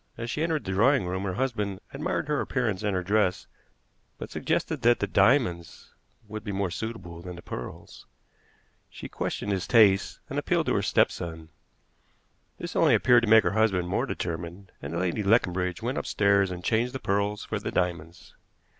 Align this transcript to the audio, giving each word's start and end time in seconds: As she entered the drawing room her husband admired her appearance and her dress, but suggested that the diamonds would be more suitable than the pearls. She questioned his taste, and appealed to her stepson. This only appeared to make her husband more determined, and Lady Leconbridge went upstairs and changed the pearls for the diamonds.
As 0.17 0.31
she 0.31 0.41
entered 0.41 0.63
the 0.63 0.71
drawing 0.71 1.05
room 1.05 1.21
her 1.25 1.35
husband 1.35 1.79
admired 1.93 2.27
her 2.27 2.41
appearance 2.41 2.81
and 2.81 2.95
her 2.95 3.03
dress, 3.03 3.45
but 4.17 4.31
suggested 4.31 4.81
that 4.81 4.97
the 4.99 5.05
diamonds 5.05 5.93
would 6.27 6.43
be 6.43 6.51
more 6.51 6.71
suitable 6.71 7.21
than 7.21 7.35
the 7.35 7.43
pearls. 7.43 8.07
She 8.89 9.07
questioned 9.07 9.51
his 9.51 9.67
taste, 9.67 10.19
and 10.27 10.39
appealed 10.39 10.65
to 10.65 10.73
her 10.73 10.81
stepson. 10.81 11.49
This 12.57 12.75
only 12.75 12.95
appeared 12.95 13.21
to 13.21 13.29
make 13.29 13.43
her 13.43 13.51
husband 13.51 13.89
more 13.89 14.07
determined, 14.07 14.71
and 14.81 14.97
Lady 14.97 15.21
Leconbridge 15.21 15.83
went 15.83 15.99
upstairs 15.99 16.49
and 16.49 16.63
changed 16.63 16.93
the 16.93 16.99
pearls 16.99 17.43
for 17.45 17.59
the 17.59 17.69
diamonds. 17.69 18.33